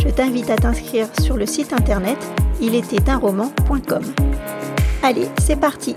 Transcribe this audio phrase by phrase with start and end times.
[0.00, 2.18] je t'invite à t'inscrire sur le site internet
[3.20, 4.02] roman.com.
[5.02, 5.94] Allez, c'est parti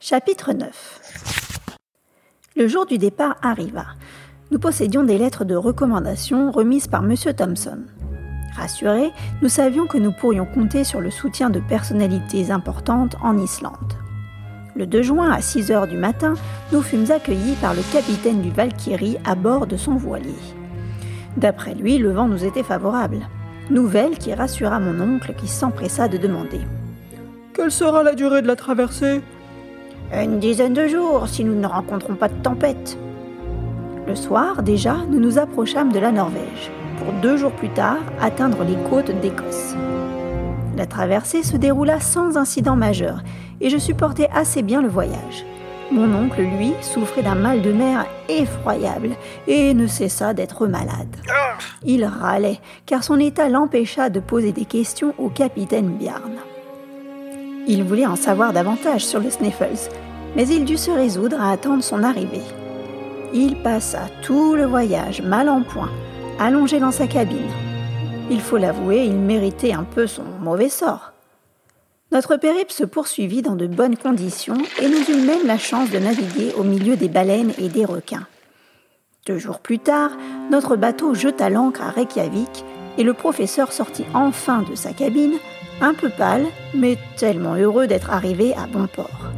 [0.00, 1.00] Chapitre 9
[2.56, 3.86] Le jour du départ arriva.
[4.50, 7.14] Nous possédions des lettres de recommandation remises par M.
[7.34, 7.78] Thompson.
[8.54, 14.01] Rassurés, nous savions que nous pourrions compter sur le soutien de personnalités importantes en Islande.
[14.74, 16.32] Le 2 juin à 6 heures du matin,
[16.72, 20.34] nous fûmes accueillis par le capitaine du Valkyrie à bord de son voilier.
[21.36, 23.18] D'après lui, le vent nous était favorable.
[23.68, 26.60] Nouvelle qui rassura mon oncle qui s'empressa de demander
[27.52, 29.20] Quelle sera la durée de la traversée?
[30.12, 32.96] Une dizaine de jours si nous ne rencontrons pas de tempête.
[34.06, 38.64] Le soir, déjà, nous nous approchâmes de la Norvège pour deux jours plus tard atteindre
[38.64, 39.74] les côtes d'Écosse.
[40.76, 43.22] La traversée se déroula sans incident majeur
[43.60, 45.44] et je supportais assez bien le voyage.
[45.90, 49.10] Mon oncle, lui, souffrait d'un mal de mer effroyable
[49.46, 51.16] et ne cessa d'être malade.
[51.84, 56.32] Il râlait car son état l'empêcha de poser des questions au capitaine Bjarn.
[57.68, 59.90] Il voulait en savoir davantage sur le Sniffles,
[60.34, 62.40] mais il dut se résoudre à attendre son arrivée.
[63.34, 65.90] Il passa tout le voyage mal en point,
[66.40, 67.50] allongé dans sa cabine.
[68.30, 71.12] Il faut l'avouer, il méritait un peu son mauvais sort.
[72.12, 75.98] Notre périple se poursuivit dans de bonnes conditions et nous eûmes même la chance de
[75.98, 78.26] naviguer au milieu des baleines et des requins.
[79.26, 80.10] Deux jours plus tard,
[80.50, 82.64] notre bateau jeta l'ancre à Reykjavik
[82.98, 85.34] et le professeur sortit enfin de sa cabine,
[85.80, 89.30] un peu pâle, mais tellement heureux d'être arrivé à bon port.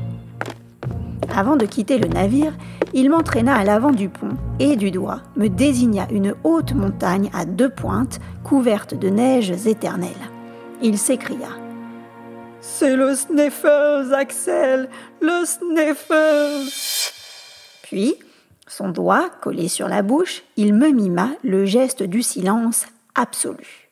[1.35, 2.53] Avant de quitter le navire,
[2.95, 7.45] il m'entraîna à l'avant du pont et du doigt me désigna une haute montagne à
[7.45, 10.13] deux pointes couverte de neiges éternelles.
[10.81, 11.49] Il s'écria
[12.61, 14.89] C'est le Sniffles, Axel
[15.21, 16.71] Le Sniffles
[17.83, 18.15] Puis,
[18.69, 23.91] son doigt collé sur la bouche, il me mima le geste du silence absolu.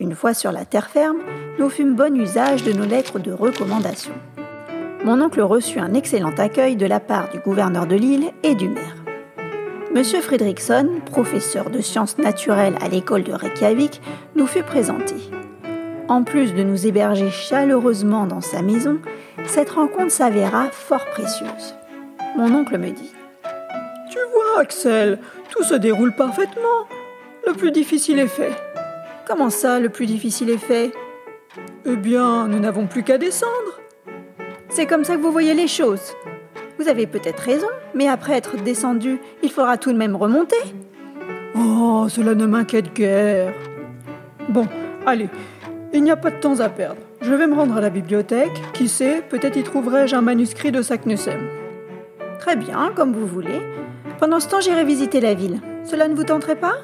[0.00, 1.18] Une fois sur la terre ferme,
[1.60, 4.12] nous fûmes bon usage de nos lettres de recommandation
[5.04, 8.68] mon oncle reçut un excellent accueil de la part du gouverneur de l'île et du
[8.68, 8.96] maire.
[9.94, 14.00] Monsieur Fredrickson, professeur de sciences naturelles à l'école de Reykjavik,
[14.34, 15.14] nous fut présenté.
[16.08, 18.98] En plus de nous héberger chaleureusement dans sa maison,
[19.46, 21.74] cette rencontre s'avéra fort précieuse.
[22.36, 23.12] Mon oncle me dit
[24.10, 25.18] Tu vois, Axel,
[25.50, 26.88] tout se déroule parfaitement.
[27.46, 28.52] Le plus difficile est fait.
[29.26, 30.92] Comment ça, le plus difficile est fait?
[31.84, 33.63] Eh bien, nous n'avons plus qu'à descendre.
[34.74, 36.16] C'est comme ça que vous voyez les choses.
[36.80, 40.56] Vous avez peut-être raison, mais après être descendu, il faudra tout de même remonter.
[41.56, 43.54] Oh, cela ne m'inquiète guère.
[44.48, 44.66] Bon,
[45.06, 45.28] allez,
[45.92, 47.00] il n'y a pas de temps à perdre.
[47.20, 48.60] Je vais me rendre à la bibliothèque.
[48.72, 51.48] Qui sait, peut-être y trouverai-je un manuscrit de Saknussemm.
[52.40, 53.62] Très bien, comme vous voulez.
[54.18, 55.60] Pendant ce temps, j'irai visiter la ville.
[55.84, 56.78] Cela ne vous tenterait pas?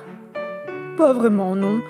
[0.97, 1.81] Pas vraiment, non.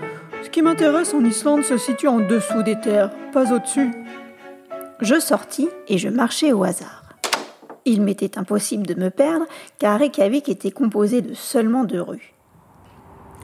[0.43, 3.91] Ce qui m'intéresse en Islande se situe en dessous des terres, pas au-dessus.
[5.01, 7.05] Je sortis et je marchai au hasard.
[7.87, 9.47] Il m'était impossible de me perdre
[9.79, 12.35] car Reykjavik était composé de seulement deux rues.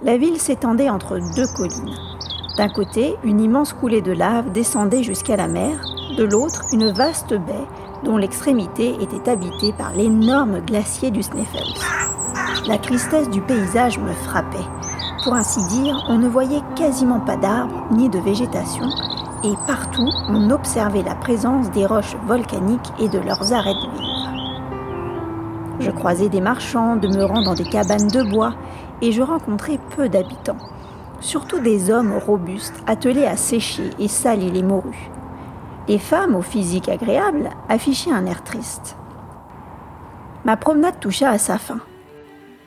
[0.03, 1.97] La ville s'étendait entre deux collines.
[2.59, 5.81] D'un côté, une immense coulée de lave descendait jusqu'à la mer,
[6.19, 7.67] de l'autre, une vaste baie
[8.05, 11.63] dont l'extrémité était habitée par l'énorme glacier du Sneffels.
[12.67, 14.59] La tristesse du paysage me frappait.
[15.25, 18.89] Pour ainsi dire, on ne voyait quasiment pas d'arbres ni de végétation,
[19.47, 24.27] et partout on observait la présence des roches volcaniques et de leurs arrêts de vivre.
[25.79, 28.55] Je croisais des marchands demeurant dans des cabanes de bois
[29.03, 30.57] et je rencontrais peu d'habitants,
[31.21, 35.11] surtout des hommes robustes attelés à sécher et saler les morues.
[35.87, 38.97] Les femmes au physique agréable affichaient un air triste.
[40.45, 41.79] Ma promenade toucha à sa fin.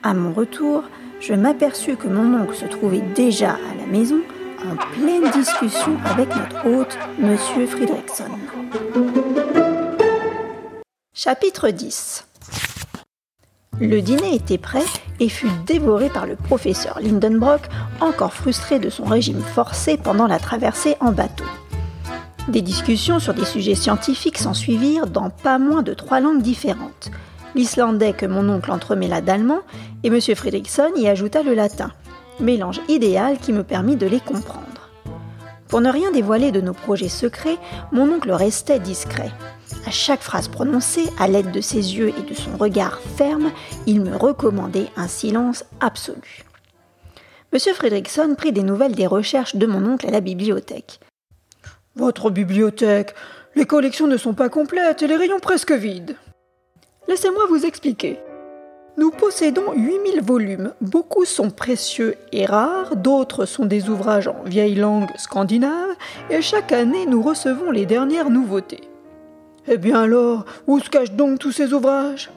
[0.01, 0.83] À mon retour,
[1.19, 4.19] je m'aperçus que mon oncle se trouvait déjà à la maison
[4.65, 8.25] en pleine discussion avec notre hôte, Monsieur Friedrichson.
[11.13, 12.25] Chapitre 10
[13.79, 14.83] Le dîner était prêt
[15.19, 17.61] et fut dévoré par le professeur Lindenbrock,
[18.01, 21.45] encore frustré de son régime forcé pendant la traversée en bateau.
[22.49, 27.11] Des discussions sur des sujets scientifiques s'ensuivirent dans pas moins de trois langues différentes
[27.55, 29.61] l'islandais que mon oncle entremêla d'allemand,
[30.03, 30.19] et M.
[30.21, 31.91] Fredrickson y ajouta le latin,
[32.39, 34.89] mélange idéal qui me permit de les comprendre.
[35.67, 37.57] Pour ne rien dévoiler de nos projets secrets,
[37.91, 39.31] mon oncle restait discret.
[39.85, 43.51] À chaque phrase prononcée, à l'aide de ses yeux et de son regard ferme,
[43.85, 46.43] il me recommandait un silence absolu.
[47.53, 50.99] Monsieur Fredrickson prit des nouvelles des recherches de mon oncle à la bibliothèque.
[51.95, 53.13] Votre bibliothèque
[53.55, 56.15] Les collections ne sont pas complètes et les rayons presque vides.
[57.07, 58.19] Laissez-moi vous expliquer.
[58.99, 60.73] Nous possédons 8000 volumes.
[60.81, 65.95] Beaucoup sont précieux et rares, d'autres sont des ouvrages en vieille langue scandinave,
[66.29, 68.89] et chaque année nous recevons les dernières nouveautés.
[69.69, 72.29] Eh bien alors, où se cachent donc tous ces ouvrages?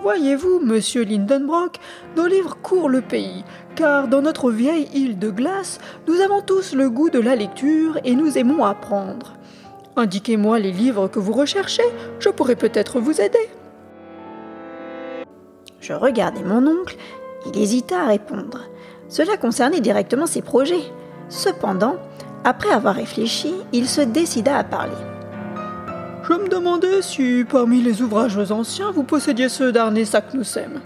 [0.00, 1.76] Voyez-vous, monsieur Lindenbrock,
[2.16, 3.44] nos livres courent le pays,
[3.76, 5.78] car dans notre vieille île de glace,
[6.08, 9.34] nous avons tous le goût de la lecture et nous aimons apprendre.
[9.94, 11.84] Indiquez-moi les livres que vous recherchez,
[12.18, 13.50] je pourrais peut-être vous aider.
[15.80, 16.96] Je regardai mon oncle,
[17.46, 18.60] il hésita à répondre.
[19.08, 20.84] Cela concernait directement ses projets.
[21.28, 21.96] Cependant,
[22.44, 24.92] après avoir réfléchi, il se décida à parler.
[26.28, 30.80] Je me demandais si, parmi les ouvrages anciens, vous possédiez ceux d'Arné Saknussemm.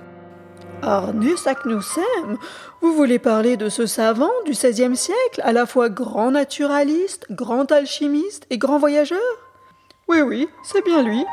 [0.82, 2.38] Arné Saknussemm?
[2.81, 7.70] Vous voulez parler de ce savant du XVIe siècle, à la fois grand naturaliste, grand
[7.73, 9.19] alchimiste et grand voyageur?
[10.08, 11.25] Oui, oui, c'est bien lui.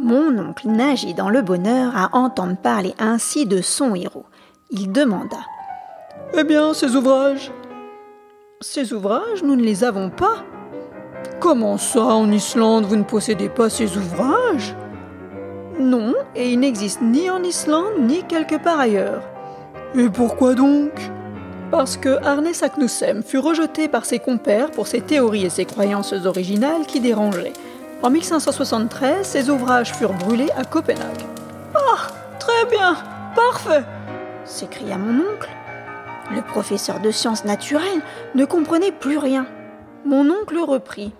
[0.00, 4.26] Mon oncle nageait dans le bonheur à entendre parler ainsi de son héros.
[4.70, 5.36] Il demanda.
[6.36, 7.52] Eh bien, ces ouvrages?
[8.60, 10.44] Ces ouvrages, nous ne les avons pas.
[11.38, 14.74] Comment ça, en Islande, vous ne possédez pas ces ouvrages?
[15.78, 19.22] Non, et ils n'existent ni en Islande ni quelque part ailleurs.
[19.96, 20.90] Et pourquoi donc?
[21.70, 26.12] Parce que Arne Saknussemm fut rejeté par ses compères pour ses théories et ses croyances
[26.12, 27.52] originales qui dérangeaient.
[28.04, 31.24] En 1573, ses ouvrages furent brûlés à Copenhague.
[31.74, 32.06] Ah,
[32.38, 32.96] très bien,
[33.34, 33.82] parfait
[34.44, 35.48] s'écria mon oncle.
[36.30, 38.02] Le professeur de sciences naturelles
[38.34, 39.46] ne comprenait plus rien.
[40.04, 41.12] Mon oncle reprit.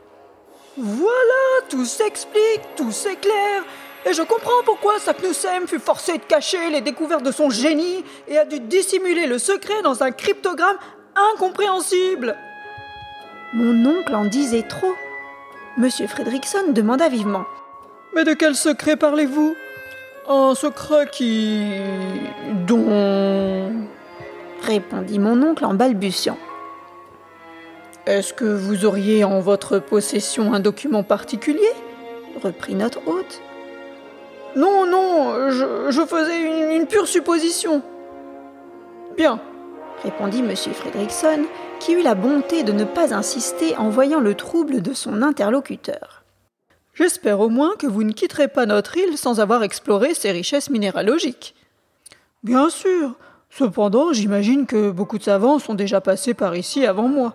[0.77, 3.63] Voilà, tout s'explique, tout s'éclaire.
[4.07, 8.39] Et je comprends pourquoi Saknussemm fut forcé de cacher les découvertes de son génie et
[8.39, 10.77] a dû dissimuler le secret dans un cryptogramme
[11.33, 12.37] incompréhensible.
[13.55, 14.95] Mon oncle en disait trop.
[15.77, 17.45] Monsieur Fredrickson demanda vivement.
[18.15, 19.57] Mais de quel secret parlez-vous?
[20.29, 21.73] Un secret qui.
[22.67, 23.73] dont.
[24.63, 26.39] répondit mon oncle en balbutiant.
[28.07, 31.73] Est-ce que vous auriez en votre possession un document particulier?
[32.41, 33.43] Reprit notre hôte.
[34.55, 37.83] Non, non, je, faisais une, pure supposition.
[39.17, 39.41] Bien,
[40.05, 40.55] répondit M.
[40.55, 41.45] Fredrickson,
[41.81, 46.23] qui eut la bonté de ne pas insister en voyant le trouble de son interlocuteur.
[46.93, 50.71] J'espère au moins que vous ne quitterez pas notre île sans avoir exploré ses richesses
[50.71, 51.55] minéralogiques.
[52.45, 53.17] Bien sûr.
[53.51, 57.35] Cependant, j'imagine que beaucoup de savants sont déjà passés par ici avant moi.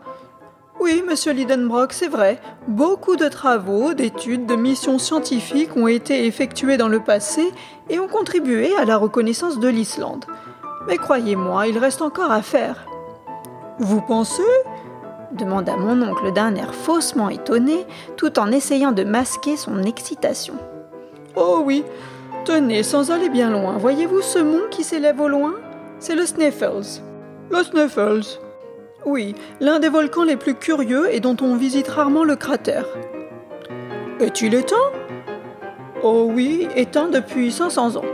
[0.79, 2.39] Oui, monsieur Lidenbrock, c'est vrai.
[2.67, 7.51] Beaucoup de travaux, d'études, de missions scientifiques ont été effectués dans le passé
[7.89, 10.25] et ont contribué à la reconnaissance de l'Islande.
[10.87, 12.85] Mais croyez-moi, il reste encore à faire.
[13.79, 14.43] Vous pensez?
[15.31, 17.85] demanda mon oncle d'un air faussement étonné,
[18.17, 20.55] tout en essayant de masquer son excitation.
[21.35, 21.83] Oh oui,
[22.45, 25.53] tenez, sans aller bien loin, voyez-vous ce mont qui s'élève au loin?
[25.99, 27.01] C'est le Sniffles.
[27.51, 28.39] Le Sniffles
[29.05, 32.85] oui, l'un des volcans les plus curieux et dont on visite rarement le cratère.
[34.19, 34.75] Est-il éteint?
[36.03, 38.05] Oh oui, éteint depuis 500 ans.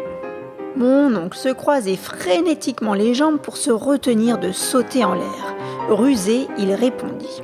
[0.76, 5.56] Mon oncle se croisait frénétiquement les jambes pour se retenir de sauter en l'air.
[5.90, 7.42] Rusé, il répondit.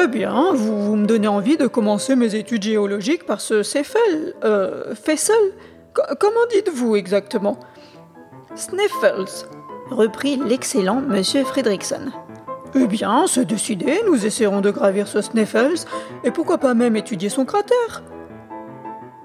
[0.00, 4.34] Eh bien, vous, me donnez envie de commencer mes études géologiques par ce Céphel.
[4.44, 5.36] Euh, Fessel
[5.94, 7.58] Comment dites-vous exactement?
[8.54, 9.46] Sniffles,
[9.90, 12.10] reprit l'excellent monsieur Fredrickson.
[12.74, 15.84] Eh bien, c'est décidé, nous essaierons de gravir ce Sniffles,
[16.22, 18.02] et pourquoi pas même étudier son cratère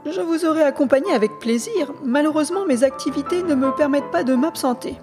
[0.06, 1.92] Je vous aurais accompagné avec plaisir.
[2.04, 4.98] Malheureusement, mes activités ne me permettent pas de m'absenter.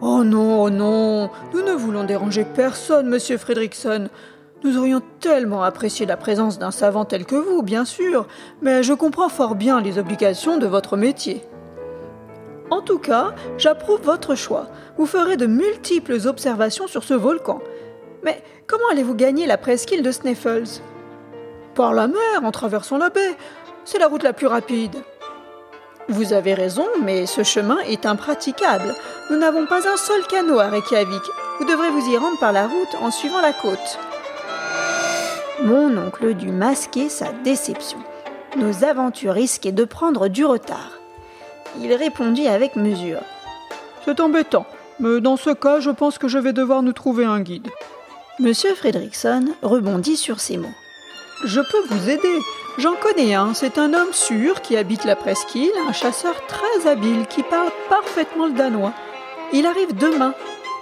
[0.00, 4.08] Oh non, oh non, nous ne voulons déranger personne, monsieur Fredrickson.
[4.64, 8.26] Nous aurions tellement apprécié la présence d'un savant tel que vous, bien sûr,
[8.62, 11.42] mais je comprends fort bien les obligations de votre métier.
[12.70, 14.68] En tout cas, j'approuve votre choix.
[14.96, 17.60] Vous ferez de multiples observations sur ce volcan.
[18.24, 20.80] Mais comment allez-vous gagner la presqu'île de Sniffles
[21.74, 23.36] Par la mer, en traversant la baie.
[23.84, 24.96] C'est la route la plus rapide.
[26.08, 28.94] Vous avez raison, mais ce chemin est impraticable.
[29.30, 31.22] Nous n'avons pas un seul canot à Reykjavik.
[31.58, 33.98] Vous devrez vous y rendre par la route en suivant la côte.
[35.62, 37.98] Mon oncle dut masquer sa déception.
[38.56, 40.98] Nos aventures risquaient de prendre du retard
[41.80, 43.20] il répondit avec mesure.
[44.04, 44.66] C'est embêtant,
[45.00, 47.68] mais dans ce cas, je pense que je vais devoir nous trouver un guide.
[48.38, 50.74] Monsieur Fredrickson rebondit sur ces mots.
[51.44, 52.38] Je peux vous aider.
[52.78, 53.52] J'en connais un.
[53.54, 58.46] C'est un homme sûr qui habite la presqu'île, un chasseur très habile qui parle parfaitement
[58.46, 58.94] le danois.
[59.52, 60.34] Il arrive demain.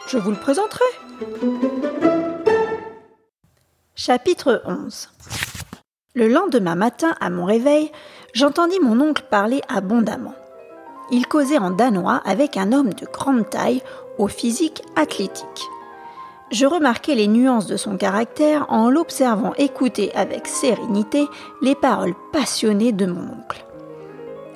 [0.07, 0.85] Je vous le présenterai.
[3.97, 5.11] Chapitre 11
[6.15, 7.91] Le lendemain matin, à mon réveil,
[8.35, 10.35] j'entendis mon oncle parler abondamment.
[11.11, 13.83] Il causait en danois avec un homme de grande taille,
[14.17, 15.69] au physique athlétique
[16.51, 21.27] je remarquai les nuances de son caractère en l'observant écouter avec sérénité
[21.63, 23.65] les paroles passionnées de mon oncle.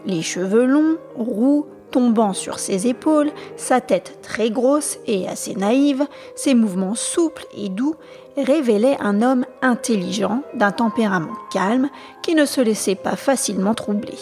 [0.05, 6.07] Les cheveux longs, roux, tombant sur ses épaules, sa tête très grosse et assez naïve,
[6.35, 7.95] ses mouvements souples et doux
[8.37, 11.89] révélaient un homme intelligent, d'un tempérament calme,
[12.23, 14.19] qui ne se laissait pas facilement troubler.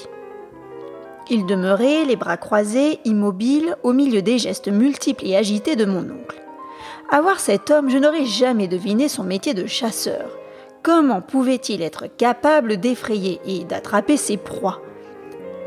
[1.31, 6.01] Il demeurait, les bras croisés, immobile, au milieu des gestes multiples et agités de mon
[6.01, 6.43] oncle.
[7.13, 10.31] À voir cet homme, je n'aurais jamais deviné son métier de chasseur.
[10.83, 14.81] Comment pouvait-il être capable d'effrayer et d'attraper ses proies?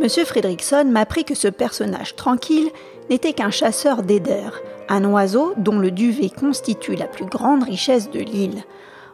[0.01, 2.71] Monsieur Fredrickson m'apprit que ce personnage tranquille
[3.11, 4.49] n'était qu'un chasseur d'eider,
[4.89, 8.63] un oiseau dont le duvet constitue la plus grande richesse de l'île.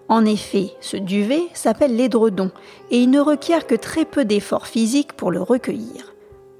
[0.08, 2.52] En effet, ce duvet s'appelle l'édredon
[2.92, 6.14] et il ne requiert que très peu d'efforts physiques pour le recueillir.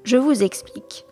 [0.04, 1.06] Je vous explique.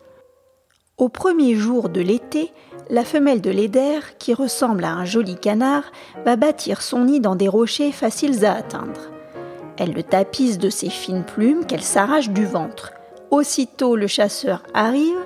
[0.99, 2.51] Au premier jour de l'été,
[2.91, 5.85] la femelle de l'eider, qui ressemble à un joli canard,
[6.25, 9.09] va bâtir son nid dans des rochers faciles à atteindre.
[9.77, 12.91] Elle le tapisse de ses fines plumes qu'elle s'arrache du ventre.
[13.31, 15.17] Aussitôt le chasseur arrive,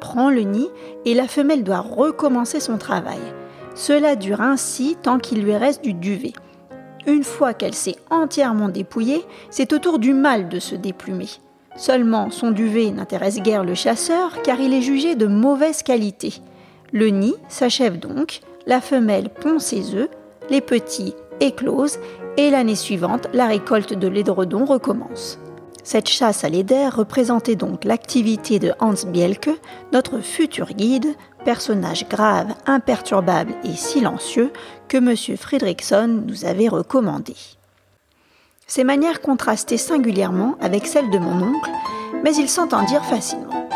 [0.00, 0.70] prend le nid
[1.04, 3.20] et la femelle doit recommencer son travail.
[3.74, 6.32] Cela dure ainsi tant qu'il lui reste du duvet.
[7.06, 11.28] Une fois qu'elle s'est entièrement dépouillée, c'est au tour du mâle de se déplumer.
[11.76, 16.40] Seulement, son duvet n'intéresse guère le chasseur car il est jugé de mauvaise qualité.
[16.92, 20.08] Le nid s'achève donc, la femelle pond ses œufs,
[20.48, 21.98] les petits éclosent
[22.36, 25.38] et l'année suivante, la récolte de l'édredon recommence.
[25.82, 29.50] Cette chasse à l'eider représentait donc l'activité de Hans Bielke,
[29.92, 34.52] notre futur guide, personnage grave, imperturbable et silencieux
[34.88, 35.36] que M.
[35.36, 37.34] Fredrickson nous avait recommandé.
[38.66, 41.70] Ses manières contrastaient singulièrement avec celles de mon oncle,
[42.22, 43.68] mais ils s'entendirent facilement.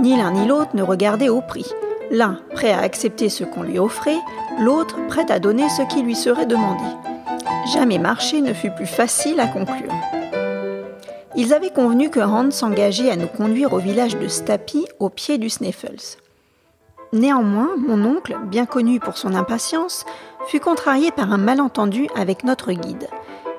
[0.00, 1.66] Ni l'un ni l'autre ne regardaient au prix,
[2.10, 4.18] l'un prêt à accepter ce qu'on lui offrait,
[4.60, 6.84] l'autre prêt à donner ce qui lui serait demandé.
[7.72, 9.92] Jamais marché ne fut plus facile à conclure.
[11.36, 15.38] Ils avaient convenu que Hans s'engageait à nous conduire au village de Stapi, au pied
[15.38, 16.16] du Sneffels.
[17.12, 20.04] Néanmoins, mon oncle, bien connu pour son impatience,
[20.46, 23.08] fut contrarié par un malentendu avec notre guide.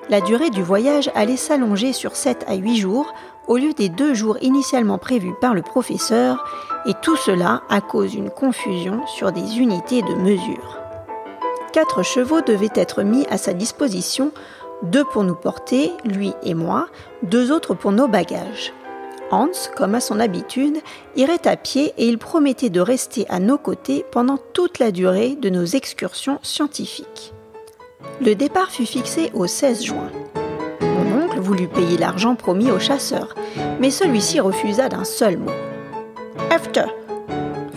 [0.10, 3.14] La durée du voyage allait s'allonger sur 7 à 8 jours
[3.48, 6.46] au lieu des deux jours initialement prévus par le professeur,
[6.86, 10.80] et tout cela à cause d'une confusion sur des unités de mesure.
[11.72, 14.32] Quatre chevaux devaient être mis à sa disposition,
[14.84, 16.88] deux pour nous porter, lui et moi,
[17.24, 18.74] deux autres pour nos bagages.
[19.32, 20.80] Hans, comme à son habitude,
[21.16, 25.36] irait à pied et il promettait de rester à nos côtés pendant toute la durée
[25.36, 27.34] de nos excursions scientifiques.
[28.22, 30.10] Le départ fut fixé au 16 juin.
[30.82, 33.36] Mon oncle voulut payer l'argent promis au chasseur,
[33.80, 35.52] mais celui-ci refusa d'un seul mot.
[36.52, 36.86] After,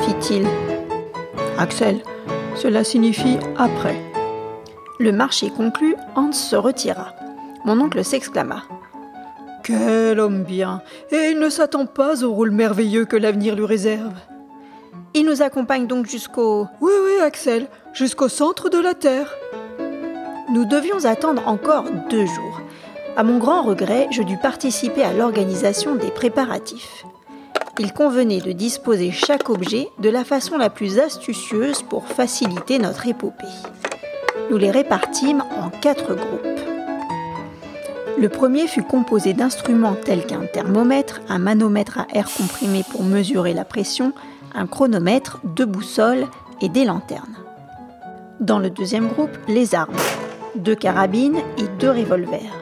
[0.01, 0.47] fit-il.
[1.59, 2.01] Axel,
[2.57, 3.97] cela signifie après.
[4.99, 7.15] Le marché conclu, Hans se retira.
[7.65, 8.63] Mon oncle s'exclama.
[9.63, 14.15] Quel homme bien Et il ne s'attend pas au rôle merveilleux que l'avenir lui réserve.
[15.15, 16.67] Il nous accompagne donc jusqu'au...
[16.81, 19.33] Oui, oui, Axel, jusqu'au centre de la Terre.
[20.49, 22.61] Nous devions attendre encore deux jours.
[23.17, 27.05] À mon grand regret, je dus participer à l'organisation des préparatifs.
[27.79, 33.07] Il convenait de disposer chaque objet de la façon la plus astucieuse pour faciliter notre
[33.07, 33.47] épopée.
[34.51, 36.61] Nous les répartîmes en quatre groupes.
[38.19, 43.55] Le premier fut composé d'instruments tels qu'un thermomètre, un manomètre à air comprimé pour mesurer
[43.55, 44.13] la pression,
[44.55, 46.27] un chronomètre, deux boussoles
[46.61, 47.37] et des lanternes.
[48.39, 49.97] Dans le deuxième groupe, les armes,
[50.57, 52.53] deux carabines et deux revolvers.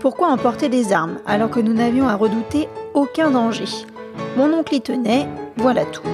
[0.00, 3.86] Pourquoi emporter des armes alors que nous n'avions à redouter aucun danger?
[4.36, 6.06] Mon oncle y tenait, voilà tout.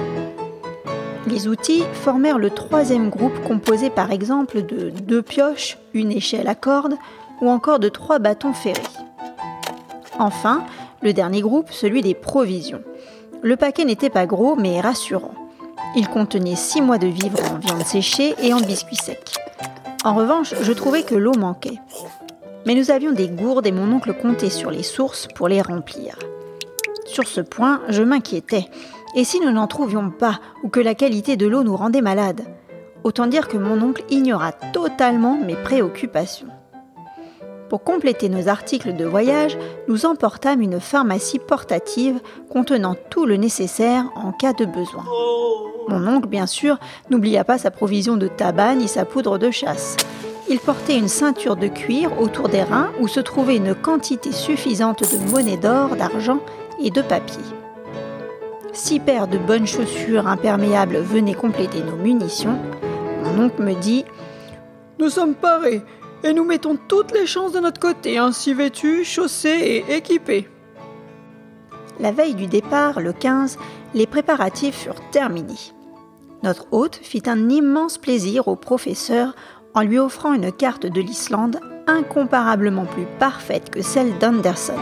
[1.27, 6.55] Les outils formèrent le troisième groupe composé par exemple de deux pioches, une échelle à
[6.55, 6.95] cordes
[7.41, 8.81] ou encore de trois bâtons ferrés.
[10.17, 10.63] Enfin,
[11.01, 12.81] le dernier groupe, celui des provisions.
[13.41, 15.33] Le paquet n'était pas gros mais rassurant.
[15.95, 19.35] Il contenait six mois de vivres en viande séchée et en biscuits secs.
[20.03, 21.79] En revanche, je trouvais que l'eau manquait
[22.65, 26.17] mais nous avions des gourdes et mon oncle comptait sur les sources pour les remplir.
[27.11, 28.65] Sur ce point, je m'inquiétais.
[29.15, 32.43] Et si nous n'en trouvions pas, ou que la qualité de l'eau nous rendait malades?
[33.03, 36.49] Autant dire que mon oncle ignora totalement mes préoccupations.
[37.67, 42.19] Pour compléter nos articles de voyage, nous emportâmes une pharmacie portative
[42.51, 45.05] contenant tout le nécessaire en cas de besoin.
[45.87, 46.77] Mon oncle, bien sûr,
[47.09, 49.97] n'oublia pas sa provision de tabac ni sa poudre de chasse.
[50.47, 55.01] Il portait une ceinture de cuir autour des reins où se trouvait une quantité suffisante
[55.01, 56.39] de monnaie d'or, d'argent
[56.87, 57.43] de papier.
[58.71, 62.57] Six paires de bonnes chaussures imperméables venaient compléter nos munitions.
[63.23, 64.05] Mon oncle me dit
[64.97, 65.81] Nous sommes parés
[66.23, 70.47] et nous mettons toutes les chances de notre côté, ainsi vêtus, chaussés et équipés.
[71.99, 73.57] La veille du départ, le 15,
[73.93, 75.73] les préparatifs furent terminés.
[76.43, 79.35] Notre hôte fit un immense plaisir au professeur
[79.75, 84.73] en lui offrant une carte de l'Islande incomparablement plus parfaite que celle d'Anderson.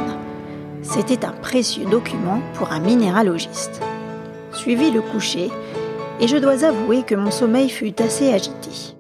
[0.82, 3.82] C'était un précieux document pour un minéralogiste.
[4.54, 5.50] Suivit le coucher,
[6.20, 8.96] et je dois avouer que mon sommeil fut assez agité.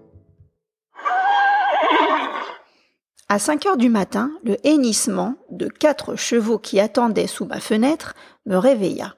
[3.29, 8.13] À 5 heures du matin, le hennissement de quatre chevaux qui attendaient sous ma fenêtre
[8.45, 9.15] me réveilla.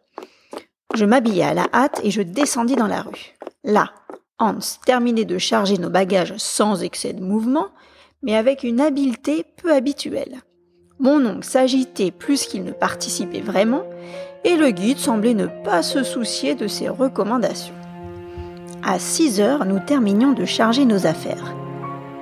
[0.96, 3.36] Je m'habillai à la hâte et je descendis dans la rue.
[3.63, 3.92] Là,
[4.39, 7.68] Hans terminait de charger nos bagages sans excès de mouvement,
[8.24, 10.42] mais avec une habileté peu habituelle.
[11.01, 13.84] Mon oncle s'agitait plus qu'il ne participait vraiment,
[14.44, 17.74] et le guide semblait ne pas se soucier de ses recommandations.
[18.84, 21.56] À 6 heures, nous terminions de charger nos affaires.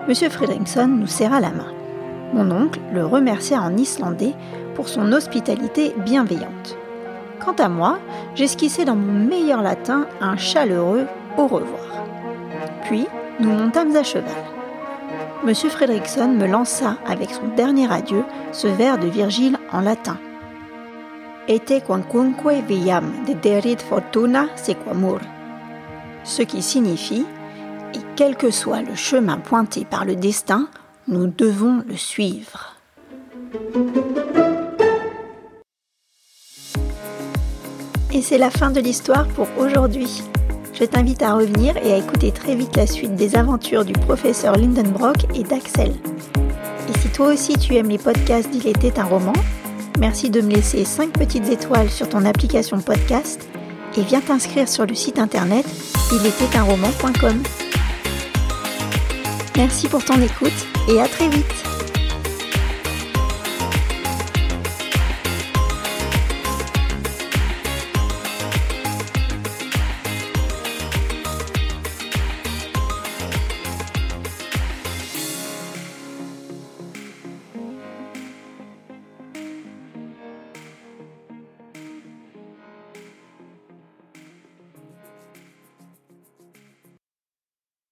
[0.08, 1.74] Monsieur Fredrickson nous serra la main.
[2.34, 4.36] Mon oncle le remercia en islandais
[4.76, 6.78] pour son hospitalité bienveillante.
[7.44, 7.98] Quant à moi,
[8.36, 11.08] j'esquissais dans mon meilleur latin un chaleureux
[11.38, 12.06] au revoir.
[12.84, 13.08] Puis,
[13.40, 14.57] nous montâmes à cheval.
[15.44, 20.18] Monsieur Fredrickson me lança avec son dernier adieu ce vers de Virgile en latin.
[21.48, 25.20] Ete quanquunque viam dederit fortuna sequamur.
[26.24, 27.26] Ce qui signifie
[27.94, 30.68] Et quel que soit le chemin pointé par le destin,
[31.08, 32.76] nous devons le suivre.
[38.14, 40.24] Et c'est la fin de l'histoire pour aujourd'hui.
[40.80, 44.56] Je t'invite à revenir et à écouter très vite la suite des aventures du professeur
[44.56, 45.96] Lindenbrock et d'Axel.
[46.88, 49.34] Et si toi aussi tu aimes les podcasts d'Il était un roman,
[50.00, 53.48] merci de me laisser 5 petites étoiles sur ton application podcast
[53.98, 55.66] et viens t'inscrire sur le site internet
[56.12, 57.42] ilétaitunroman.com.
[59.56, 61.67] Merci pour ton écoute et à très vite